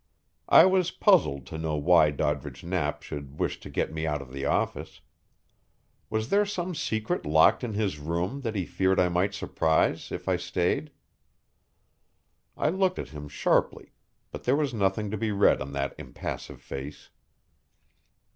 [0.49, 4.33] I was puzzled to know why Doddridge Knapp should wish to get me out of
[4.33, 5.01] the office.
[6.09, 10.27] Was there some secret locked in his room that he feared I might surprise if
[10.27, 10.89] I stayed?
[12.57, 13.91] I looked at him sharply,
[14.31, 17.11] but there was nothing to be read on that impassive face.